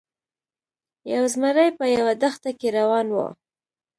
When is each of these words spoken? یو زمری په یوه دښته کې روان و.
یو 1.13 1.23
زمری 1.33 1.69
په 1.79 1.85
یوه 1.95 2.13
دښته 2.21 2.51
کې 2.59 2.67
روان 2.77 3.07
و. 3.11 3.17